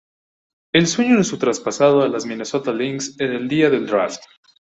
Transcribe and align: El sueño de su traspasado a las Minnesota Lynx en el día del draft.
El 0.73 0.87
sueño 0.87 1.15
de 1.17 1.23
su 1.23 1.37
traspasado 1.37 2.01
a 2.01 2.07
las 2.07 2.25
Minnesota 2.25 2.73
Lynx 2.73 3.17
en 3.19 3.33
el 3.33 3.47
día 3.47 3.69
del 3.69 3.85
draft. 3.85 4.19